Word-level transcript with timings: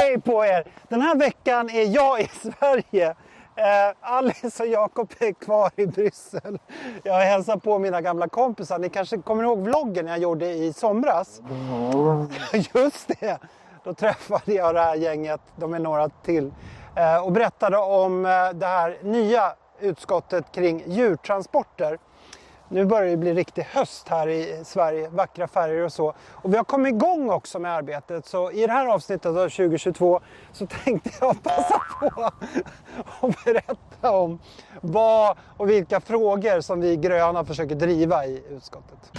Hej 0.00 0.20
på 0.20 0.44
er! 0.44 0.64
Den 0.88 1.00
här 1.00 1.14
veckan 1.14 1.70
är 1.70 1.94
jag 1.94 2.20
i 2.20 2.28
Sverige. 2.28 3.08
Eh, 3.56 3.94
Alice 4.00 4.62
och 4.62 4.68
Jakob 4.68 5.12
är 5.18 5.32
kvar 5.32 5.70
i 5.76 5.86
Bryssel. 5.86 6.58
Jag 7.02 7.20
hälsar 7.20 7.56
på 7.56 7.78
mina 7.78 8.00
gamla 8.00 8.28
kompisar. 8.28 8.78
Ni 8.78 8.88
kanske 8.88 9.18
kommer 9.18 9.44
ihåg 9.44 9.58
vloggen 9.58 10.06
jag 10.06 10.18
gjorde 10.18 10.46
i 10.46 10.72
somras? 10.72 11.40
Just 12.74 13.08
det! 13.20 13.38
Då 13.84 13.94
träffade 13.94 14.52
jag 14.52 14.74
det 14.74 14.80
här 14.80 14.94
gänget, 14.94 15.40
de 15.56 15.74
är 15.74 15.78
några 15.78 16.08
till, 16.08 16.52
eh, 16.96 17.24
och 17.24 17.32
berättade 17.32 17.78
om 17.78 18.26
eh, 18.26 18.50
det 18.54 18.66
här 18.66 18.98
nya 19.02 19.54
utskottet 19.80 20.52
kring 20.52 20.82
djurtransporter. 20.86 21.98
Nu 22.72 22.84
börjar 22.84 23.06
det 23.06 23.16
bli 23.16 23.34
riktig 23.34 23.62
höst 23.62 24.08
här 24.08 24.28
i 24.28 24.64
Sverige, 24.64 25.08
vackra 25.08 25.48
färger 25.48 25.84
och 25.84 25.92
så. 25.92 26.14
Och 26.30 26.52
vi 26.52 26.56
har 26.56 26.64
kommit 26.64 26.94
igång 26.94 27.30
också 27.30 27.58
med 27.58 27.72
arbetet 27.72 28.26
så 28.26 28.50
i 28.50 28.66
det 28.66 28.72
här 28.72 28.86
avsnittet 28.86 29.26
av 29.26 29.48
2022 29.48 30.20
så 30.52 30.66
tänkte 30.66 31.10
jag 31.20 31.42
passa 31.42 31.80
på 32.00 32.30
att 33.20 33.44
berätta 33.44 34.10
om 34.10 34.38
vad 34.80 35.36
och 35.56 35.70
vilka 35.70 36.00
frågor 36.00 36.60
som 36.60 36.80
vi 36.80 36.96
gröna 36.96 37.44
försöker 37.44 37.74
driva 37.74 38.26
i 38.26 38.42
utskottet. 38.48 39.12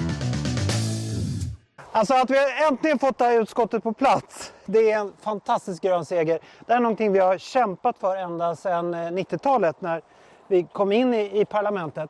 Alltså 1.91 2.13
att 2.13 2.29
vi 2.29 2.37
har 2.37 2.67
äntligen 2.67 2.99
fått 2.99 3.17
det 3.17 3.25
här 3.25 3.41
utskottet 3.41 3.83
på 3.83 3.93
plats, 3.93 4.53
det 4.65 4.91
är 4.91 4.99
en 4.99 5.13
fantastisk 5.21 5.83
grön 5.83 6.05
seger. 6.05 6.39
Det 6.65 6.73
är 6.73 6.79
någonting 6.79 7.11
vi 7.11 7.19
har 7.19 7.37
kämpat 7.37 7.97
för 7.97 8.15
ända 8.15 8.55
sedan 8.55 8.93
eh, 8.93 8.97
90-talet 8.97 9.81
när 9.81 10.01
vi 10.47 10.63
kom 10.63 10.91
in 10.91 11.13
i, 11.13 11.41
i 11.41 11.45
parlamentet. 11.45 12.09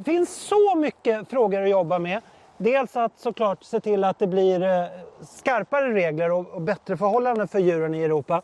Det 0.00 0.04
finns 0.04 0.34
så 0.34 0.74
mycket 0.74 1.30
frågor 1.30 1.62
att 1.62 1.70
jobba 1.70 1.98
med. 1.98 2.20
Dels 2.58 2.96
att 2.96 3.12
såklart 3.18 3.64
se 3.64 3.80
till 3.80 4.04
att 4.04 4.18
det 4.18 4.26
blir 4.26 4.62
eh, 4.62 4.84
skarpare 5.20 5.94
regler 5.94 6.32
och 6.32 6.62
bättre 6.62 6.96
förhållanden 6.96 7.48
för 7.48 7.58
djuren 7.58 7.94
i 7.94 8.02
Europa. 8.02 8.42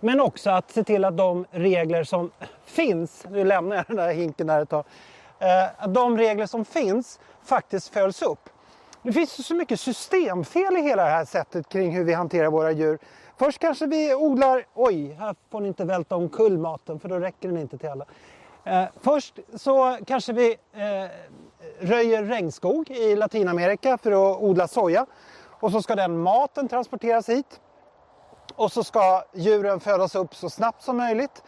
Men 0.00 0.20
också 0.20 0.50
att 0.50 0.70
se 0.70 0.84
till 0.84 1.04
att 1.04 1.16
de 1.16 1.46
regler 1.50 2.04
som 2.04 2.30
finns, 2.64 3.26
nu 3.30 3.44
lämnar 3.44 3.76
jag 3.76 3.84
den 3.86 3.96
där 3.96 4.12
hinken 4.12 4.46
där 4.46 4.62
ett 4.62 4.68
tag, 4.68 4.84
eh, 5.38 5.64
att 5.84 5.94
de 5.94 6.18
regler 6.18 6.46
som 6.46 6.64
finns 6.64 7.20
faktiskt 7.42 7.88
följs 7.88 8.22
upp. 8.22 8.48
Det 9.02 9.12
finns 9.12 9.46
så 9.46 9.54
mycket 9.54 9.80
systemfel 9.80 10.76
i 10.76 10.80
hela 10.80 11.04
det 11.04 11.10
här 11.10 11.24
sättet 11.24 11.68
kring 11.68 11.96
hur 11.96 12.04
vi 12.04 12.12
hanterar 12.12 12.50
våra 12.50 12.70
djur. 12.70 12.98
Först 13.36 13.58
kanske 13.58 13.86
vi 13.86 14.14
odlar, 14.14 14.66
oj, 14.74 15.12
här 15.12 15.34
får 15.50 15.60
ni 15.60 15.68
inte 15.68 15.84
välta 15.84 16.16
omkull 16.16 16.58
maten 16.58 17.00
för 17.00 17.08
då 17.08 17.18
räcker 17.18 17.48
den 17.48 17.58
inte 17.58 17.78
till 17.78 17.88
alla. 17.88 18.04
Eh, 18.64 18.84
först 19.00 19.38
så 19.54 19.98
kanske 20.06 20.32
vi 20.32 20.56
eh, 20.72 21.10
röjer 21.80 22.22
regnskog 22.22 22.90
i 22.90 23.16
Latinamerika 23.16 23.98
för 23.98 24.12
att 24.12 24.42
odla 24.42 24.68
soja. 24.68 25.06
Och 25.60 25.72
så 25.72 25.82
ska 25.82 25.94
den 25.94 26.18
maten 26.18 26.68
transporteras 26.68 27.28
hit. 27.28 27.60
Och 28.54 28.72
så 28.72 28.84
ska 28.84 29.22
djuren 29.34 29.80
födas 29.80 30.14
upp 30.14 30.34
så 30.34 30.50
snabbt 30.50 30.82
som 30.82 30.96
möjligt. 30.96 31.42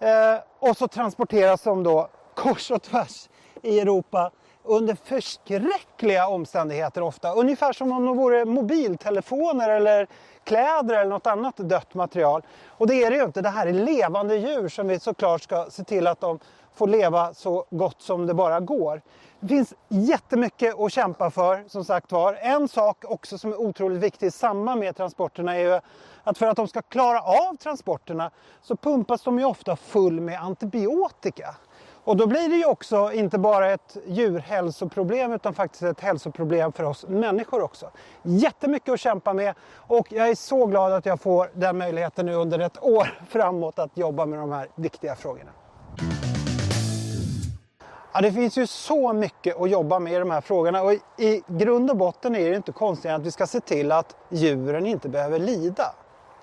Eh, 0.00 0.36
och 0.58 0.76
så 0.76 0.88
transporteras 0.88 1.62
de 1.62 1.82
då 1.82 2.08
kors 2.34 2.70
och 2.70 2.82
tvärs 2.82 3.28
i 3.62 3.80
Europa 3.80 4.30
under 4.66 4.94
förskräckliga 5.04 6.28
omständigheter 6.28 7.02
ofta. 7.02 7.32
Ungefär 7.32 7.72
som 7.72 7.92
om 7.92 8.06
de 8.06 8.16
vore 8.16 8.44
mobiltelefoner 8.44 9.70
eller 9.70 10.06
kläder 10.44 10.94
eller 10.94 11.10
något 11.10 11.26
annat 11.26 11.56
dött 11.56 11.94
material. 11.94 12.42
Och 12.68 12.86
det 12.86 13.04
är 13.04 13.10
det 13.10 13.16
ju 13.16 13.24
inte. 13.24 13.40
Det 13.40 13.48
här 13.48 13.66
är 13.66 13.72
levande 13.72 14.36
djur 14.36 14.68
som 14.68 14.88
vi 14.88 15.00
såklart 15.00 15.42
ska 15.42 15.66
se 15.70 15.84
till 15.84 16.06
att 16.06 16.20
de 16.20 16.38
får 16.74 16.86
leva 16.86 17.34
så 17.34 17.64
gott 17.70 18.02
som 18.02 18.26
det 18.26 18.34
bara 18.34 18.60
går. 18.60 19.02
Det 19.40 19.48
finns 19.48 19.74
jättemycket 19.88 20.80
att 20.80 20.92
kämpa 20.92 21.30
för 21.30 21.64
som 21.68 21.84
sagt 21.84 22.12
var. 22.12 22.38
En 22.40 22.68
sak 22.68 23.04
också 23.08 23.38
som 23.38 23.52
är 23.52 23.60
otroligt 23.60 24.02
viktig 24.02 24.26
i 24.26 24.30
samband 24.30 24.80
med 24.80 24.96
transporterna 24.96 25.56
är 25.56 25.60
ju 25.60 25.80
att 26.24 26.38
för 26.38 26.46
att 26.46 26.56
de 26.56 26.68
ska 26.68 26.82
klara 26.82 27.20
av 27.20 27.56
transporterna 27.56 28.30
så 28.62 28.76
pumpas 28.76 29.22
de 29.22 29.38
ju 29.38 29.44
ofta 29.44 29.76
full 29.76 30.20
med 30.20 30.40
antibiotika. 30.40 31.54
Och 32.06 32.16
då 32.16 32.26
blir 32.26 32.48
det 32.48 32.56
ju 32.56 32.64
också 32.64 33.12
inte 33.12 33.38
bara 33.38 33.70
ett 33.72 33.96
djurhälsoproblem 34.06 35.32
utan 35.32 35.54
faktiskt 35.54 35.82
ett 35.82 36.00
hälsoproblem 36.00 36.72
för 36.72 36.84
oss 36.84 37.06
människor 37.08 37.62
också. 37.62 37.90
Jättemycket 38.22 38.94
att 38.94 39.00
kämpa 39.00 39.32
med 39.32 39.54
och 39.74 40.12
jag 40.12 40.28
är 40.28 40.34
så 40.34 40.66
glad 40.66 40.92
att 40.92 41.06
jag 41.06 41.20
får 41.20 41.50
den 41.54 41.78
möjligheten 41.78 42.26
nu 42.26 42.34
under 42.34 42.58
ett 42.58 42.82
år 42.82 43.18
framåt 43.28 43.78
att 43.78 43.90
jobba 43.94 44.26
med 44.26 44.38
de 44.38 44.52
här 44.52 44.68
viktiga 44.74 45.16
frågorna. 45.16 45.50
Ja, 48.12 48.20
det 48.20 48.32
finns 48.32 48.58
ju 48.58 48.66
så 48.66 49.12
mycket 49.12 49.60
att 49.60 49.70
jobba 49.70 49.98
med 49.98 50.12
i 50.12 50.18
de 50.18 50.30
här 50.30 50.40
frågorna 50.40 50.82
och 50.82 50.92
i 51.18 51.42
grund 51.46 51.90
och 51.90 51.96
botten 51.96 52.36
är 52.36 52.50
det 52.50 52.56
inte 52.56 52.72
konstigt 52.72 53.10
att 53.10 53.22
vi 53.22 53.30
ska 53.30 53.46
se 53.46 53.60
till 53.60 53.92
att 53.92 54.16
djuren 54.28 54.86
inte 54.86 55.08
behöver 55.08 55.38
lida. 55.38 55.94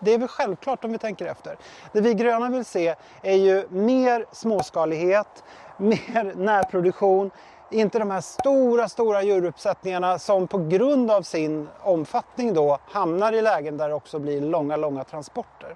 Det 0.04 0.14
är 0.14 0.18
väl 0.18 0.28
självklart 0.28 0.86
om 0.86 0.92
vi 0.92 0.98
tänker 0.98 1.26
efter. 1.26 1.58
Det 1.92 2.02
vi 2.02 2.14
gröna 2.14 2.50
vill 2.50 2.66
se 2.66 2.96
är 3.22 3.36
ju 3.36 3.68
mer 3.70 4.26
småskalighet, 4.32 5.44
mer 5.78 6.34
närproduktion, 6.36 7.32
inte 7.70 8.00
de 8.00 8.12
här 8.12 8.22
stora, 8.22 8.90
stora 8.90 9.24
djuruppsättningarna 9.24 10.20
som 10.20 10.48
på 10.48 10.58
grund 10.58 11.12
av 11.12 11.22
sin 11.22 11.70
omfattning 11.82 12.54
då 12.54 12.80
hamnar 12.92 13.34
i 13.34 13.42
lägen 13.42 13.78
där 13.78 13.90
det 13.90 13.96
också 13.96 14.20
blir 14.20 14.42
långa, 14.42 14.76
långa 14.76 15.04
transporter. 15.04 15.76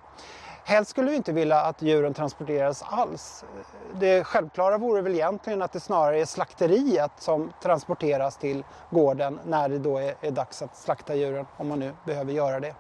Helst 0.64 0.92
skulle 0.92 1.10
vi 1.10 1.16
inte 1.18 1.32
vilja 1.32 1.62
att 1.62 1.82
djuren 1.82 2.14
transporteras 2.14 2.84
alls. 2.90 3.46
Det 3.94 4.24
självklara 4.24 4.78
vore 4.78 5.02
väl 5.02 5.14
egentligen 5.14 5.62
att 5.62 5.72
det 5.72 5.80
snarare 5.80 6.20
är 6.20 6.26
slakteriet 6.26 7.12
som 7.20 7.54
transporteras 7.62 8.38
till 8.38 8.64
gården 8.90 9.40
när 9.46 9.70
det 9.70 9.80
då 9.80 9.98
är, 9.98 10.16
är 10.22 10.32
dags 10.32 10.62
att 10.62 10.78
slakta 10.78 11.16
djuren, 11.16 11.46
om 11.58 11.68
man 11.68 11.80
nu 11.80 11.94
behöver 12.06 12.34
göra 12.34 12.60
det. 12.60 12.74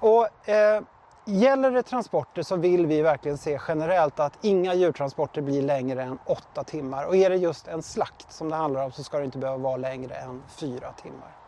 Och, 0.00 0.48
eh, 0.48 0.82
gäller 1.24 1.70
det 1.70 1.82
transporter 1.82 2.42
så 2.42 2.56
vill 2.56 2.86
vi 2.86 3.02
verkligen 3.02 3.38
se 3.38 3.60
generellt 3.68 4.20
att 4.20 4.38
inga 4.42 4.74
djurtransporter 4.74 5.42
blir 5.42 5.62
längre 5.62 6.02
än 6.02 6.18
åtta 6.24 6.64
timmar. 6.64 7.04
Och 7.04 7.16
är 7.16 7.30
det 7.30 7.36
just 7.36 7.68
en 7.68 7.82
slakt 7.82 8.32
som 8.32 8.48
det 8.48 8.56
handlar 8.56 8.84
om 8.84 8.92
så 8.92 9.04
ska 9.04 9.18
det 9.18 9.24
inte 9.24 9.38
behöva 9.38 9.58
vara 9.58 9.76
längre 9.76 10.14
än 10.14 10.42
fyra 10.48 10.92
timmar. 11.02 11.38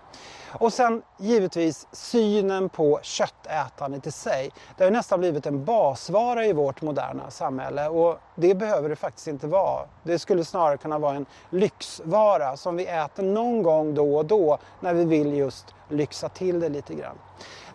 Och 0.58 0.72
sen 0.72 1.02
givetvis 1.18 1.86
synen 1.92 2.68
på 2.68 3.00
köttätandet 3.02 4.06
i 4.06 4.10
sig. 4.10 4.50
Det 4.76 4.84
har 4.84 4.90
nästan 4.90 5.20
blivit 5.20 5.46
en 5.46 5.64
basvara 5.64 6.46
i 6.46 6.52
vårt 6.52 6.82
moderna 6.82 7.30
samhälle 7.30 7.88
och 7.88 8.18
det 8.34 8.54
behöver 8.54 8.88
det 8.88 8.96
faktiskt 8.96 9.26
inte 9.26 9.46
vara. 9.46 9.86
Det 10.02 10.18
skulle 10.18 10.44
snarare 10.44 10.76
kunna 10.76 10.98
vara 10.98 11.16
en 11.16 11.26
lyxvara 11.50 12.56
som 12.56 12.76
vi 12.76 12.86
äter 12.86 13.22
någon 13.22 13.62
gång 13.62 13.94
då 13.94 14.16
och 14.16 14.26
då 14.26 14.58
när 14.80 14.94
vi 14.94 15.04
vill 15.04 15.34
just 15.34 15.74
lyxa 15.90 16.28
till 16.28 16.60
det 16.60 16.68
lite 16.68 16.94
grann. 16.94 17.18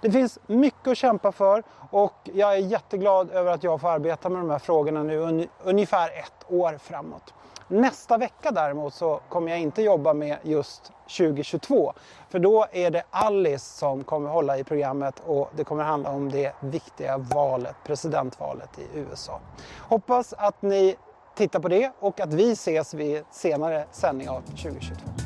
Det 0.01 0.11
finns 0.11 0.39
mycket 0.47 0.87
att 0.87 0.97
kämpa 0.97 1.31
för 1.31 1.63
och 1.91 2.29
jag 2.33 2.53
är 2.53 2.57
jätteglad 2.57 3.31
över 3.31 3.51
att 3.51 3.63
jag 3.63 3.81
får 3.81 3.89
arbeta 3.89 4.29
med 4.29 4.41
de 4.41 4.49
här 4.49 4.59
frågorna 4.59 5.03
nu 5.03 5.47
ungefär 5.63 6.07
ett 6.07 6.45
år 6.51 6.77
framåt. 6.77 7.33
Nästa 7.67 8.17
vecka 8.17 8.51
däremot 8.51 8.93
så 8.93 9.19
kommer 9.29 9.51
jag 9.51 9.59
inte 9.59 9.81
jobba 9.81 10.13
med 10.13 10.37
just 10.43 10.91
2022. 11.17 11.93
För 12.29 12.39
då 12.39 12.65
är 12.71 12.91
det 12.91 13.03
Alice 13.09 13.77
som 13.77 14.03
kommer 14.03 14.29
hålla 14.29 14.57
i 14.57 14.63
programmet 14.63 15.21
och 15.25 15.49
det 15.55 15.63
kommer 15.63 15.83
handla 15.83 16.09
om 16.09 16.31
det 16.31 16.53
viktiga 16.59 17.17
valet, 17.17 17.75
presidentvalet 17.83 18.79
i 18.79 18.99
USA. 18.99 19.39
Hoppas 19.79 20.33
att 20.37 20.61
ni 20.61 20.95
tittar 21.35 21.59
på 21.59 21.67
det 21.67 21.91
och 21.99 22.19
att 22.19 22.33
vi 22.33 22.51
ses 22.51 22.93
vid 22.93 23.23
senare 23.31 23.85
sändning 23.91 24.29
av 24.29 24.41
2022. 24.41 25.24